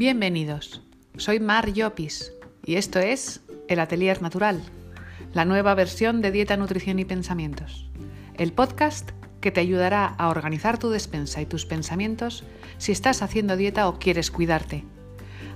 [0.00, 0.80] Bienvenidos,
[1.18, 2.32] soy Mar Llopis
[2.64, 4.62] y esto es El Atelier Natural,
[5.34, 7.86] la nueva versión de Dieta, Nutrición y Pensamientos,
[8.38, 9.10] el podcast
[9.42, 12.44] que te ayudará a organizar tu despensa y tus pensamientos
[12.78, 14.86] si estás haciendo dieta o quieres cuidarte.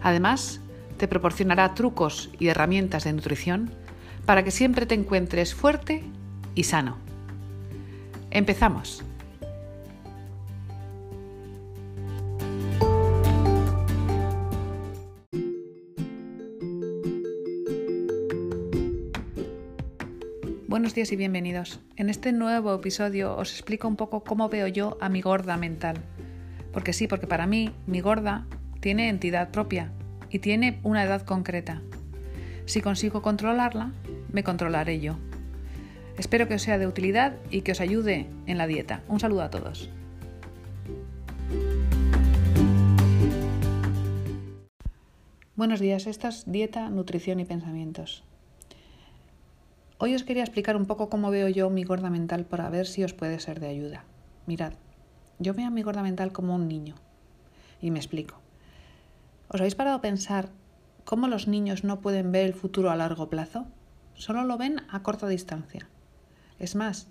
[0.02, 0.60] Además,
[0.98, 3.70] te proporcionará trucos y herramientas de nutrición
[4.26, 6.04] para que siempre te encuentres fuerte
[6.54, 6.98] y sano.
[8.30, 9.02] Empezamos.
[20.74, 21.78] Buenos días y bienvenidos.
[21.94, 25.98] En este nuevo episodio os explico un poco cómo veo yo a mi gorda mental.
[26.72, 28.44] Porque sí, porque para mí mi gorda
[28.80, 29.92] tiene entidad propia
[30.30, 31.80] y tiene una edad concreta.
[32.64, 33.92] Si consigo controlarla,
[34.32, 35.16] me controlaré yo.
[36.18, 39.04] Espero que os sea de utilidad y que os ayude en la dieta.
[39.06, 39.88] Un saludo a todos.
[45.54, 48.24] Buenos días, esta es dieta, nutrición y pensamientos.
[49.98, 53.04] Hoy os quería explicar un poco cómo veo yo mi gorda mental para ver si
[53.04, 54.04] os puede ser de ayuda.
[54.44, 54.72] Mirad,
[55.38, 56.96] yo veo a mi gorda mental como un niño.
[57.80, 58.40] Y me explico.
[59.48, 60.48] ¿Os habéis parado a pensar
[61.04, 63.66] cómo los niños no pueden ver el futuro a largo plazo?
[64.14, 65.86] Solo lo ven a corta distancia.
[66.58, 67.06] Es más,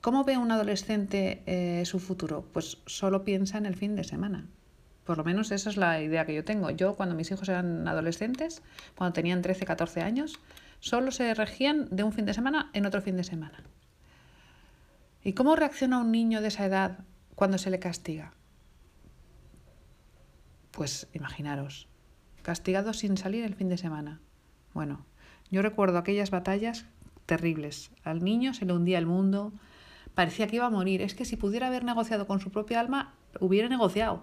[0.00, 2.44] ¿cómo ve un adolescente eh, su futuro?
[2.52, 4.46] Pues solo piensa en el fin de semana.
[5.04, 6.70] Por lo menos esa es la idea que yo tengo.
[6.70, 8.62] Yo cuando mis hijos eran adolescentes,
[8.96, 10.38] cuando tenían 13, 14 años,
[10.84, 13.64] solo se regían de un fin de semana en otro fin de semana.
[15.22, 16.98] ¿Y cómo reacciona un niño de esa edad
[17.34, 18.34] cuando se le castiga?
[20.72, 21.88] Pues imaginaros,
[22.42, 24.20] castigado sin salir el fin de semana.
[24.74, 25.06] Bueno,
[25.50, 26.84] yo recuerdo aquellas batallas
[27.24, 27.90] terribles.
[28.02, 29.54] Al niño se le hundía el mundo,
[30.14, 31.00] parecía que iba a morir.
[31.00, 34.22] Es que si pudiera haber negociado con su propia alma, hubiera negociado.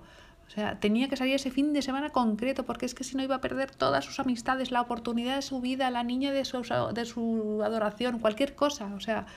[0.52, 3.24] O sea, tenía que salir ese fin de semana concreto porque es que si no
[3.24, 6.62] iba a perder todas sus amistades, la oportunidad de su vida, la niña de su,
[6.94, 8.94] de su adoración, cualquier cosa.
[8.94, 9.28] O sea,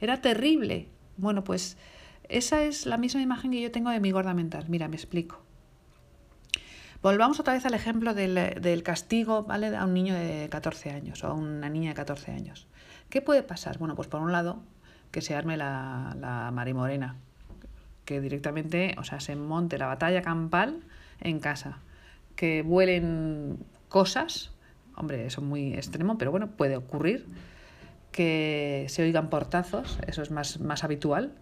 [0.00, 0.88] era terrible.
[1.18, 1.76] Bueno, pues
[2.30, 4.64] esa es la misma imagen que yo tengo de mi gorda mental.
[4.68, 5.42] Mira, me explico.
[7.02, 9.76] Volvamos otra vez al ejemplo del, del, castigo ¿vale?
[9.76, 12.68] a un niño de 14 años o a una niña de 14 años.
[13.10, 13.76] ¿Qué puede pasar?
[13.76, 14.62] Bueno, pues por un lado,
[15.10, 17.18] que se arme la, la marimorena,
[18.04, 20.80] que directamente, o sea, se monte la batalla campal
[21.20, 21.78] en casa,
[22.36, 24.52] que vuelen cosas,
[24.96, 27.26] hombre, eso es muy extremo, pero bueno, puede ocurrir,
[28.12, 31.32] que se oigan portazos, eso es más, más habitual,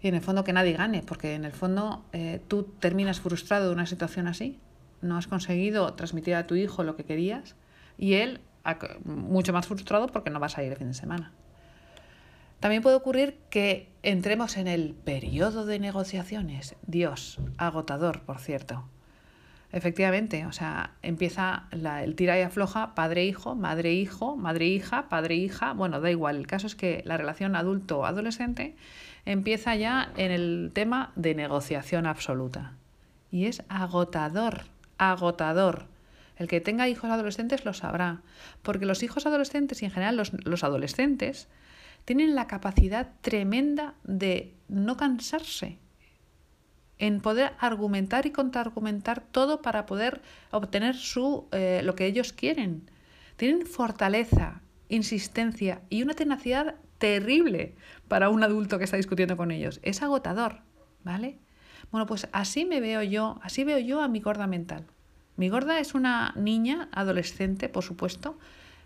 [0.00, 3.66] y en el fondo que nadie gane, porque en el fondo eh, tú terminas frustrado
[3.66, 4.58] de una situación así,
[5.00, 7.56] no has conseguido transmitir a tu hijo lo que querías,
[7.98, 8.40] y él
[9.04, 11.32] mucho más frustrado porque no vas a ir el fin de semana.
[12.60, 16.74] También puede ocurrir que entremos en el periodo de negociaciones.
[16.86, 18.84] Dios, agotador, por cierto.
[19.70, 25.74] Efectivamente, o sea, empieza la, el tira y afloja padre-hijo, madre-hijo, madre-hija, padre-hija.
[25.74, 26.36] Bueno, da igual.
[26.36, 28.76] El caso es que la relación adulto-adolescente
[29.26, 32.72] empieza ya en el tema de negociación absoluta.
[33.30, 34.62] Y es agotador,
[34.96, 35.86] agotador.
[36.36, 38.22] El que tenga hijos adolescentes lo sabrá,
[38.62, 41.48] porque los hijos adolescentes y en general los, los adolescentes
[42.08, 45.76] tienen la capacidad tremenda de no cansarse,
[46.96, 52.90] en poder argumentar y contraargumentar todo para poder obtener su, eh, lo que ellos quieren.
[53.36, 57.74] Tienen fortaleza, insistencia y una tenacidad terrible
[58.08, 59.78] para un adulto que está discutiendo con ellos.
[59.82, 60.62] Es agotador,
[61.04, 61.36] ¿vale?
[61.90, 64.86] Bueno, pues así me veo yo, así veo yo a mi gorda mental.
[65.36, 68.38] Mi gorda es una niña, adolescente, por supuesto,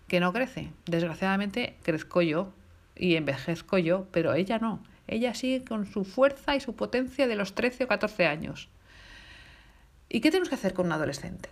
[0.09, 0.73] que no crece.
[0.87, 2.51] Desgraciadamente crezco yo,
[2.95, 4.83] y envejezco yo, pero ella no.
[5.07, 8.69] Ella sigue con su fuerza y su potencia de los 13 o 14 años.
[10.09, 11.49] ¿Y qué tenemos que hacer con un adolescente?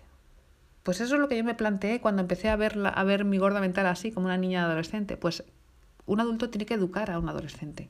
[0.83, 3.37] Pues eso es lo que yo me planteé cuando empecé a ver, a ver mi
[3.37, 5.17] gorda mental así, como una niña adolescente.
[5.17, 5.43] Pues
[6.05, 7.89] un adulto tiene que educar a un adolescente.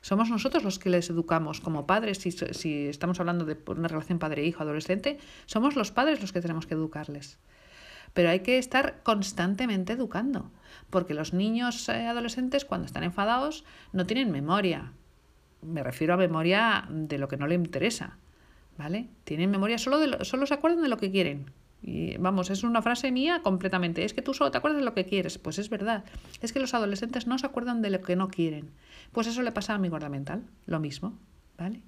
[0.00, 4.18] Somos nosotros los que les educamos como padres, si, si estamos hablando de una relación
[4.18, 7.38] padre-hijo-adolescente, somos los padres los que tenemos que educarles.
[8.14, 10.50] Pero hay que estar constantemente educando,
[10.90, 14.92] porque los niños eh, adolescentes cuando están enfadados no tienen memoria.
[15.62, 18.18] Me refiero a memoria de lo que no le interesa,
[18.76, 19.08] ¿vale?
[19.24, 21.50] Tienen memoria solo de solo se acuerdan de lo que quieren.
[21.82, 24.04] Y vamos, es una frase mía completamente.
[24.04, 25.38] Es que tú solo te acuerdas de lo que quieres.
[25.38, 26.04] Pues es verdad.
[26.40, 28.70] Es que los adolescentes no se acuerdan de lo que no quieren.
[29.10, 30.44] Pues eso le pasa a mi gorda mental.
[30.66, 31.18] Lo mismo,
[31.58, 31.82] ¿vale?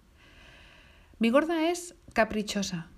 [1.20, 2.88] Mi gorda es caprichosa,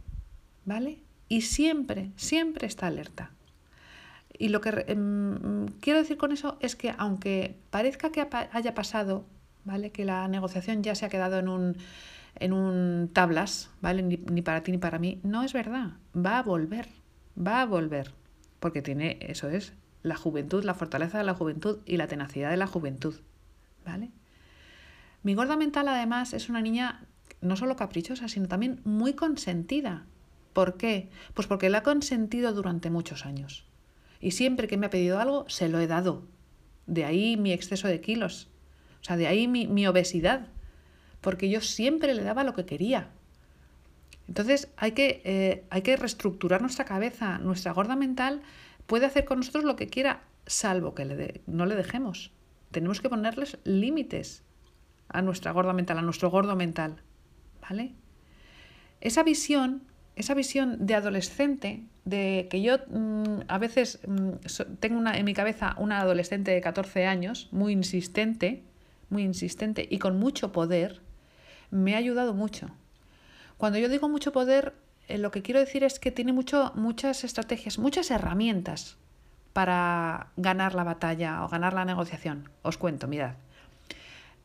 [0.64, 0.98] ¿vale?
[1.28, 3.30] Y siempre, siempre está alerta.
[4.38, 9.24] Y lo que em, quiero decir con eso es que aunque parezca que haya pasado,
[9.64, 9.90] ¿vale?
[9.90, 11.76] Que la negociación ya se ha quedado en un
[12.38, 14.02] en un tablas, ¿vale?
[14.02, 15.20] Ni, ni para ti ni para mí.
[15.22, 15.92] No es verdad.
[16.14, 16.88] Va a volver.
[17.38, 18.12] Va a volver.
[18.60, 22.56] Porque tiene, eso es, la juventud, la fortaleza de la juventud y la tenacidad de
[22.56, 23.14] la juventud.
[23.84, 24.10] ¿Vale?
[25.22, 27.04] Mi gorda mental además es una niña
[27.40, 30.04] no solo caprichosa, sino también muy consentida.
[30.56, 31.10] ¿Por qué?
[31.34, 33.66] Pues porque la ha consentido durante muchos años.
[34.20, 36.26] Y siempre que me ha pedido algo, se lo he dado.
[36.86, 38.48] De ahí mi exceso de kilos.
[39.02, 40.46] O sea, de ahí mi, obesidad.
[41.20, 43.10] Porque yo siempre le daba lo que quería.
[44.28, 47.36] Entonces hay que, eh, hay que reestructurar nuestra cabeza.
[47.36, 48.40] Nuestra gorda mental
[48.86, 52.32] puede hacer con nosotros lo que quiera, salvo que no le dejemos.
[52.70, 54.42] Tenemos que ponerles límites
[55.08, 57.02] a nuestra gorda mental, a nuestro gordo mental.
[57.60, 57.94] ¿Vale?
[59.02, 59.82] Esa visión,
[60.16, 64.30] esa visión de adolescente, de que yo mm, a veces mm,
[64.80, 68.62] tengo una, en mi cabeza una adolescente de 14 años, muy insistente,
[69.10, 71.02] muy insistente y con mucho poder,
[71.70, 72.70] me ha ayudado mucho.
[73.58, 74.74] Cuando yo digo mucho poder,
[75.08, 78.96] eh, lo que quiero decir es que tiene mucho, muchas estrategias, muchas herramientas
[79.52, 82.50] para ganar la batalla o ganar la negociación.
[82.62, 83.34] Os cuento, mirad.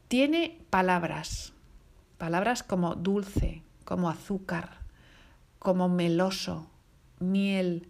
[0.09, 1.53] Tiene palabras,
[2.18, 4.81] palabras como dulce, como azúcar,
[5.61, 6.67] como meloso,
[7.19, 7.87] miel,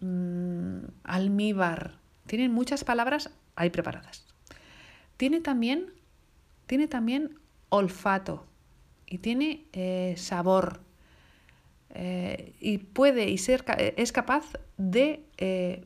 [0.00, 1.98] mmm, almíbar.
[2.28, 4.24] Tienen muchas palabras ahí preparadas.
[5.16, 5.92] Tiene también,
[6.68, 7.40] tiene también
[7.70, 8.46] olfato
[9.04, 10.80] y tiene eh, sabor
[11.90, 13.64] eh, y puede y ser,
[13.96, 15.84] es capaz de eh,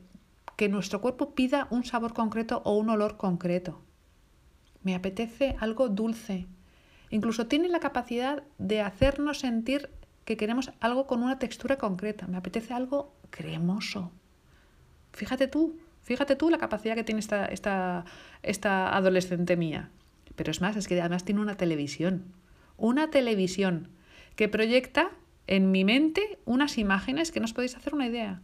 [0.55, 3.81] que nuestro cuerpo pida un sabor concreto o un olor concreto.
[4.83, 6.45] Me apetece algo dulce.
[7.09, 9.89] Incluso tiene la capacidad de hacernos sentir
[10.25, 12.27] que queremos algo con una textura concreta.
[12.27, 14.11] Me apetece algo cremoso.
[15.13, 18.05] Fíjate tú, fíjate tú la capacidad que tiene esta, esta,
[18.43, 19.89] esta adolescente mía.
[20.35, 22.25] Pero es más, es que además tiene una televisión.
[22.77, 23.89] Una televisión
[24.35, 25.11] que proyecta
[25.47, 28.41] en mi mente unas imágenes que no os podéis hacer una idea.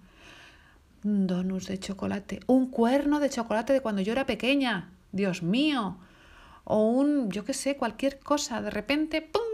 [1.03, 5.97] Un donus de chocolate, un cuerno de chocolate de cuando yo era pequeña, Dios mío,
[6.65, 9.46] o un, yo qué sé, cualquier cosa, de repente, ¡pum!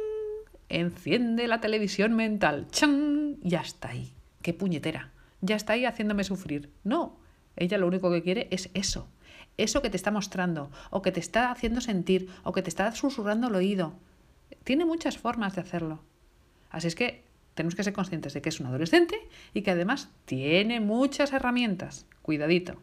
[0.76, 3.38] Enciende la televisión mental, ¡chan!
[3.42, 6.72] Ya está ahí, qué puñetera, ya está ahí haciéndome sufrir.
[6.84, 7.20] No,
[7.56, 9.08] ella lo único que quiere es eso,
[9.58, 12.92] eso que te está mostrando, o que te está haciendo sentir, o que te está
[12.96, 13.94] susurrando el oído.
[14.64, 16.02] Tiene muchas formas de hacerlo.
[16.72, 17.24] Así es que
[17.54, 19.16] tenemos que ser conscientes de que es un adolescente
[19.54, 22.08] y que además tiene muchas herramientas.
[22.24, 22.78] Cuidadito.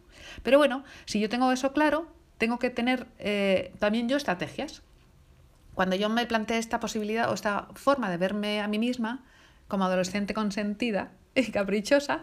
[0.44, 2.06] Pero bueno, si yo tengo eso claro,
[2.38, 4.84] tengo que tener eh, también yo estrategias.
[5.80, 9.24] Cuando yo me planteé esta posibilidad o esta forma de verme a mí misma
[9.66, 12.22] como adolescente consentida y caprichosa,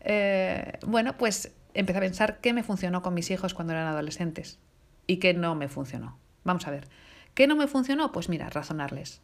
[0.00, 4.58] eh, bueno, pues empecé a pensar qué me funcionó con mis hijos cuando eran adolescentes
[5.06, 6.18] y qué no me funcionó.
[6.44, 6.88] Vamos a ver.
[7.32, 8.12] ¿Qué no me funcionó?
[8.12, 9.22] Pues mira, razonarles.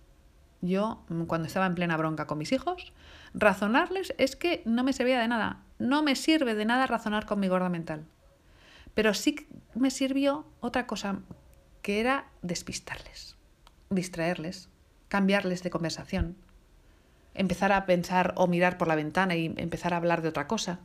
[0.62, 2.94] Yo, mm, cuando estaba en plena bronca con mis hijos,
[3.34, 5.64] razonarles es que no me servía de nada.
[5.78, 8.06] No me sirve de nada razonar con mi gorda mental.
[8.94, 11.18] Pero sí me sirvió otra cosa,
[11.82, 13.35] que era despistarles,
[13.90, 14.68] distraerles,
[15.08, 16.36] cambiarles de conversación,
[17.34, 20.80] empezar a pensar o mirar por la ventana y empezar a hablar de otra cosa.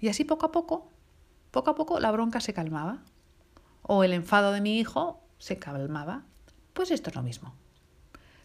[0.00, 0.88] Y así poco a poco,
[1.50, 2.98] poco a poco la bronca se calmaba.
[3.82, 6.22] O el enfado de mi hijo se calmaba.
[6.72, 7.54] Pues esto es lo mismo.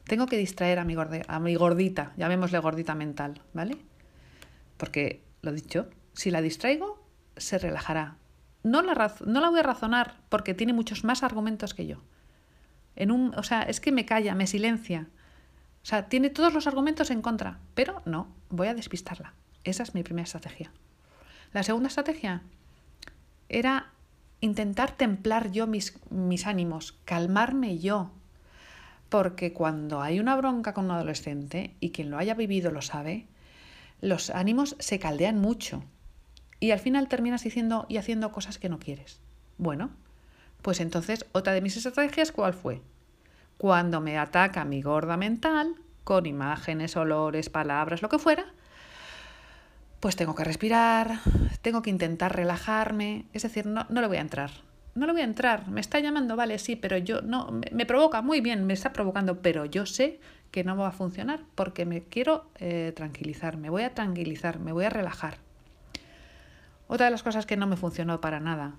[0.03, 3.77] Tengo que distraer a mi, gordita, llamémosle gordita mental, ¿vale?
[4.77, 7.03] Porque, lo dicho, si la distraigo,
[7.35, 8.15] se relajará.
[8.63, 11.97] No la, no la voy a razonar porque tiene muchos más argumentos que yo.
[12.97, 15.07] En un, o sea, es que me calla, me silencia.
[15.83, 19.33] O sea, tiene todos los argumentos en contra, pero no, voy a despistarla.
[19.63, 20.71] Esa es mi primera estrategia.
[21.53, 22.41] La segunda estrategia
[23.47, 23.91] era
[24.41, 28.11] intentar templar yo mis, mis ánimos, calmarme yo,
[29.09, 33.27] porque cuando hay una bronca con un adolescente, y quien lo haya vivido lo sabe,
[34.01, 35.83] los ánimos se caldean mucho.
[36.59, 39.21] Y al final terminas diciendo y haciendo cosas que no quieres.
[39.57, 39.91] Bueno,
[40.67, 42.81] pues entonces otra de mis estrategias, ¿cuál fue?
[43.57, 48.47] Cuando me ataca mi gorda mental, con imágenes, olores, palabras, lo que fuera,
[50.01, 51.21] pues tengo que respirar,
[51.61, 54.51] tengo que intentar relajarme, es decir, no, no le voy a entrar,
[54.93, 58.21] no le voy a entrar, me está llamando, vale, sí, pero yo no, me, provoca,
[58.21, 60.19] muy bien, me está provocando, pero yo sé
[60.51, 64.73] que no va a funcionar porque me quiero eh, tranquilizar, me voy a tranquilizar, me
[64.73, 65.37] voy a relajar.
[66.87, 68.75] Otra de las cosas que no me funcionó para nada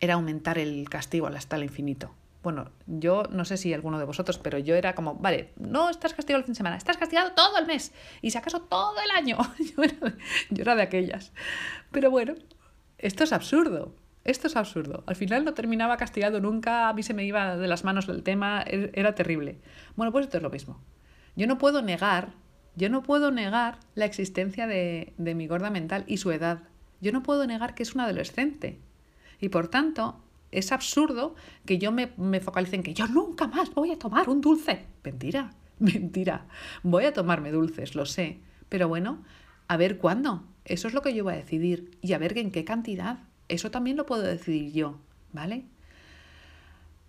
[0.00, 2.14] era aumentar el castigo hasta el infinito.
[2.42, 6.12] Bueno, yo no sé si alguno de vosotros, pero yo era como, vale, no estás
[6.12, 9.10] castigado el fin de semana, estás castigado todo el mes y si acaso todo el
[9.12, 9.38] año.
[10.50, 11.32] yo era de aquellas.
[11.90, 12.34] Pero bueno,
[12.98, 13.94] esto es absurdo.
[14.24, 15.04] Esto es absurdo.
[15.06, 18.22] Al final no terminaba castigado nunca, a mí se me iba de las manos el
[18.22, 19.58] tema, e-, era terrible.
[19.96, 20.80] Bueno, pues esto es lo mismo.
[21.36, 22.32] Yo no puedo negar,
[22.74, 26.62] yo no puedo negar la existencia de, de mi gorda mental y su edad.
[27.00, 28.80] Yo no puedo negar que es un adolescente.
[29.40, 31.34] Y por tanto, es absurdo
[31.66, 34.86] que yo me, me focalice en que yo nunca más voy a tomar un dulce.
[35.02, 36.46] Mentira, mentira.
[36.82, 38.40] Voy a tomarme dulces, lo sé.
[38.68, 39.22] Pero bueno,
[39.68, 40.44] a ver cuándo.
[40.64, 41.98] Eso es lo que yo voy a decidir.
[42.00, 43.18] Y a ver en qué cantidad.
[43.48, 44.98] Eso también lo puedo decidir yo,
[45.32, 45.66] ¿vale?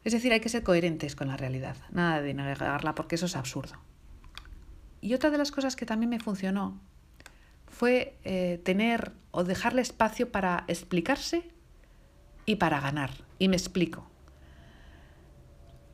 [0.04, 1.78] Es decir, hay que ser coherentes con la realidad.
[1.92, 3.76] Nada de negarla porque eso es absurdo.
[5.02, 6.80] Y otra de las cosas que también me funcionó
[7.68, 11.55] fue eh, tener o dejarle espacio para explicarse
[12.46, 13.12] y para ganar.
[13.40, 14.08] Y me explico.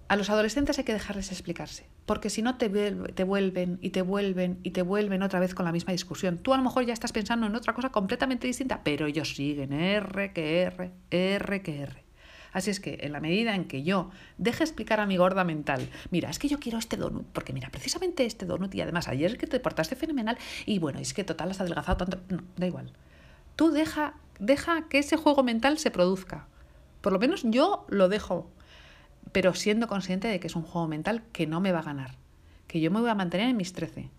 [0.08, 4.02] A los adolescentes hay que dejarles explicarse, porque si no te, te, vuelven y te
[4.02, 6.38] vuelven y te vuelven otra vez con la misma discusión.
[6.38, 9.72] Tú a lo mejor ya estás pensando en otra cosa completamente distinta, pero ellos siguen
[9.72, 12.04] R que R, R que R.
[12.54, 15.88] Así es que en la medida en que yo deje explicar a mi gorda mental,
[16.10, 19.32] mira, es que yo quiero este donut, porque mira, precisamente este donut y además ayer
[19.32, 22.68] es que te portaste fenomenal y bueno, es que total has adelgazado tanto, no, da
[22.68, 22.92] igual.
[23.56, 26.48] Tú deja, deja que ese juego mental se produzca.
[27.02, 28.50] Por lo menos yo lo dejo,
[29.32, 32.16] pero siendo consciente de que es un juego mental que no me va a ganar,
[32.68, 34.10] que yo me voy a mantener en mis 13.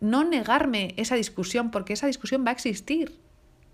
[0.00, 3.20] No negarme esa discusión, porque esa discusión va a existir.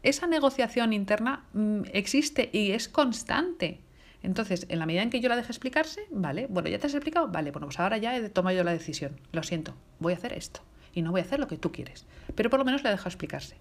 [0.03, 3.81] Esa negociación interna mm, existe y es constante.
[4.23, 6.95] Entonces, en la medida en que yo la deje explicarse, vale, bueno, ya te has
[6.95, 9.19] explicado, vale, bueno, pues ahora ya he tomado yo la decisión.
[9.33, 10.61] Lo siento, voy a hacer esto
[10.99, 12.05] y no voy a hacer lo que tú quieres.
[12.35, 13.57] Pero por lo menos le dejo explicarse.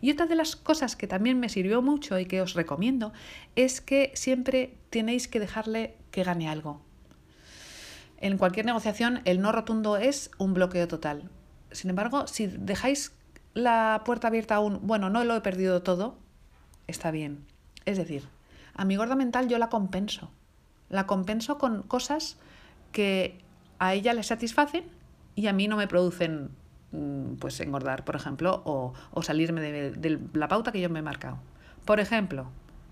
[0.00, 3.12] Y otra de las cosas que también me sirvió mucho y que os recomiendo
[3.54, 6.82] es que siempre tenéis que dejarle que gane algo.
[8.18, 11.30] En cualquier negociación el no rotundo es un bloqueo total.
[11.70, 13.12] Sin embargo, si dejáis
[13.54, 16.18] la puerta abierta aún, bueno, no lo he perdido todo,
[16.88, 17.46] está bien.
[17.86, 18.24] Es decir,
[18.74, 20.30] a mi gorda mental yo la compenso.
[20.88, 22.36] La compenso con cosas
[22.90, 23.38] que
[23.78, 24.84] a ella le satisfacen
[25.36, 26.50] y a mí no me producen
[27.38, 31.38] pues engordar, por ejemplo, o, salirme de, la pauta que yo me he marcado.
[31.84, 32.46] Por ejemplo,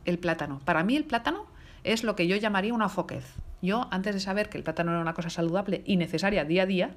[0.04, 0.60] el plátano.
[0.64, 1.46] Para mí el plátano
[1.84, 3.24] es lo que yo llamaría una foquez.
[3.60, 6.66] Yo, antes de saber que el plátano era una cosa saludable y necesaria día a
[6.66, 6.90] día,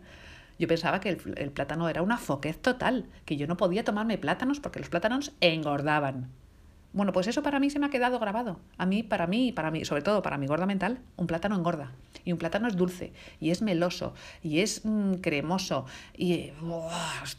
[0.59, 4.17] yo pensaba que el, el plátano era una foquez total, que yo no podía tomarme
[4.17, 6.29] plátanos porque los plátanos engordaban.
[6.93, 8.59] Bueno, pues eso para mí se me ha quedado grabado.
[8.77, 11.91] A mí, para mí, para mí, sobre todo para mi gorda mental, un plátano engorda.
[12.25, 16.51] Y un plátano es dulce, y es meloso, y es mm, cremoso, y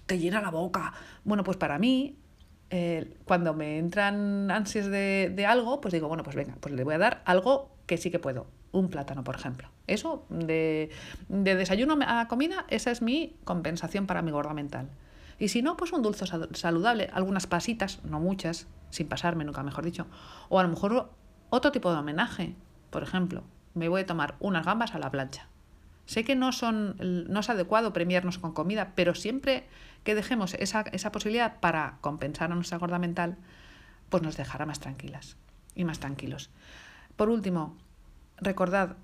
[0.06, 0.94] te llena la boca.
[1.24, 2.16] Bueno, pues para mí,
[2.70, 6.82] eh, cuando me entran ansias de, de, algo, pues digo, bueno, pues venga, pues le
[6.84, 8.46] voy a dar algo que sí que puedo.
[8.72, 9.68] Un plátano, por ejemplo.
[9.86, 10.88] Eso, de,
[11.28, 14.88] de desayuno a comida, esa es mi compensación para mi gorda mental.
[15.38, 19.84] Y si no, pues un dulce saludable, algunas pasitas, no muchas, sin pasarme nunca, mejor
[19.84, 20.06] dicho.
[20.48, 21.10] O a lo mejor
[21.50, 22.54] otro tipo de homenaje.
[22.90, 23.42] Por ejemplo,
[23.74, 25.48] me voy a tomar unas gambas a la plancha.
[26.04, 29.66] Sé que no, son, no es adecuado premiarnos con comida, pero siempre
[30.04, 33.38] que dejemos esa, esa posibilidad para compensar a nuestra gorda mental,
[34.08, 35.36] pues nos dejará más tranquilas
[35.74, 36.50] y más tranquilos.
[37.16, 37.76] Por último,
[38.36, 38.96] recordad,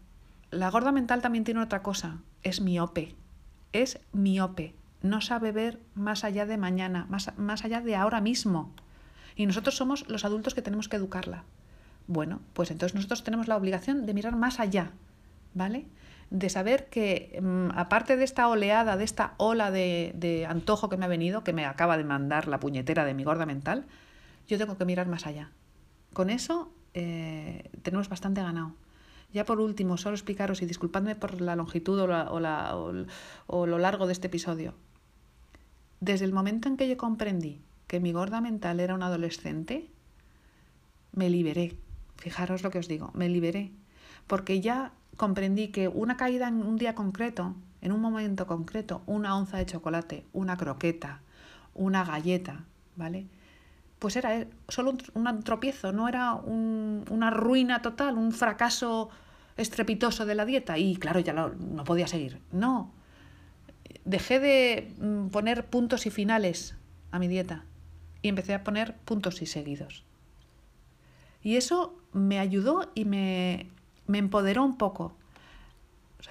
[0.50, 3.14] la gorda mental también tiene otra cosa, es miope.
[3.72, 8.72] Es miope no sabe ver más allá de mañana, más, más allá de ahora mismo.
[9.36, 11.44] Y nosotros somos los adultos que tenemos que educarla.
[12.08, 14.92] Bueno, pues entonces nosotros tenemos la obligación de mirar más allá,
[15.54, 15.86] ¿vale?
[16.30, 21.04] De saber que mm, aparte de esta oleada, de esta ola de, antojo que me
[21.04, 23.86] ha venido, que me acaba de mandar la puñetera de mi gorda mental,
[24.48, 25.52] yo tengo que mirar más allá.
[26.14, 28.74] Con eso eh, tenemos bastante ganado.
[29.32, 32.74] Ya por último, solo explicaros y disculpadme por la longitud o, la,
[33.46, 34.74] o lo largo de este episodio.
[36.00, 39.90] Desde el momento en que yo comprendí que mi gorda mental era un adolescente,
[41.12, 41.76] me liberé.
[42.16, 43.72] Fijaros lo que os digo, me liberé.
[44.26, 49.36] Porque ya comprendí que una caída en un día concreto, en un momento concreto, una
[49.36, 51.22] onza de chocolate, una croqueta,
[51.74, 52.64] una galleta,
[52.94, 53.26] ¿vale?
[53.98, 59.08] Pues era solo un, tropiezo, no era una ruina total, un fracaso
[59.56, 62.40] estrepitoso de la dieta y claro, ya no podía seguir.
[62.52, 62.92] No,
[64.08, 66.74] dejé de mm, poner puntos y finales
[67.10, 67.64] a mi dieta
[68.22, 70.04] y empecé a poner puntos y seguidos.
[71.42, 73.68] Y eso me ayudó y me,
[74.12, 75.14] empoderó un poco.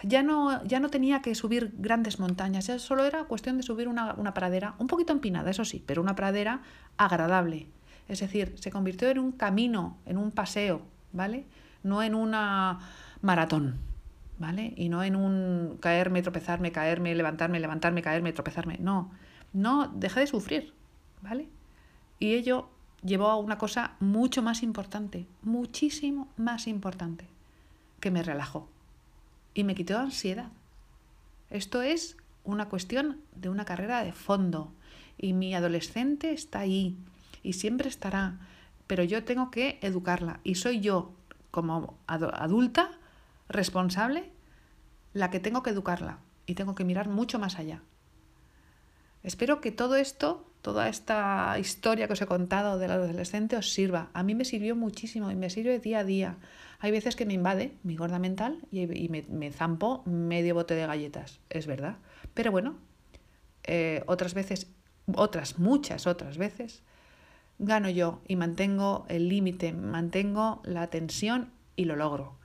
[0.04, 3.88] ya, no, ya no tenía que subir grandes montañas, ya solo era cuestión de subir
[3.88, 6.62] una, una pradera, un poquito empinada, eso sí, pero una pradera
[6.98, 7.68] agradable.
[8.10, 10.82] Es decir, se convirtió en un camino, en un paseo,
[11.14, 11.46] ¿vale?
[11.84, 12.80] No en una
[13.22, 13.80] maratón.
[14.40, 14.74] ¿Vale?
[14.76, 18.78] Y no en un caerme, tropezarme, caerme, levantarme, levantarme, caerme, tropezarme.
[18.80, 19.12] No,
[19.54, 20.74] no, dejé de sufrir,
[21.22, 21.50] ¿vale?
[22.20, 22.70] Y ello
[23.04, 27.26] llevó a una cosa mucho más importante, muchísimo más importante,
[28.00, 28.70] que me relajó
[29.54, 30.52] y me quitó ansiedad.
[31.50, 34.72] Esto es una cuestión de una carrera de fondo
[35.18, 36.98] y mi adolescente está ahí
[37.44, 38.40] y siempre estará,
[38.86, 41.12] pero yo tengo que educarla y soy yo
[41.52, 42.97] como adulta
[43.50, 44.32] responsable
[45.14, 47.82] la que tengo que educarla y tengo que mirar mucho más allá.
[49.24, 54.10] Espero que todo esto, toda esta historia que os he contado del adolescente os sirva.
[54.14, 56.38] A mí me sirvió muchísimo y me sirve día a día.
[56.80, 61.40] Hay veces que me invade mi gorda mental y, me, zampo medio bote de galletas,
[61.50, 61.98] es verdad.
[62.34, 62.78] Pero bueno,
[63.64, 64.68] eh, otras veces,
[65.16, 66.84] otras, muchas otras veces,
[67.60, 72.38] gano yo y mantengo el límite, mantengo la tensión y lo logro.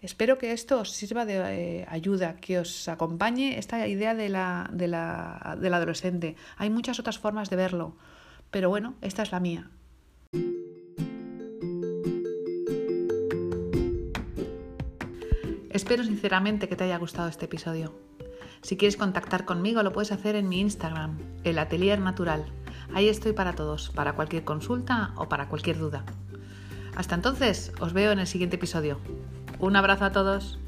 [0.00, 4.70] Espero que esto os sirva de eh, ayuda, que os acompañe esta idea de la,
[4.72, 6.36] de la, del adolescente.
[6.56, 7.96] Hay muchas otras formas de verlo,
[8.52, 9.70] pero bueno, esta es la mía.
[15.70, 17.98] Espero sinceramente que te haya gustado este episodio.
[18.62, 22.44] Si quieres contactar conmigo lo puedes hacer en mi Instagram, el Atelier Natural.
[22.94, 26.04] Ahí estoy para todos, para cualquier consulta o para cualquier duda.
[26.96, 28.98] Hasta entonces, os veo en el siguiente episodio.
[29.60, 30.58] Un abrazo a todos.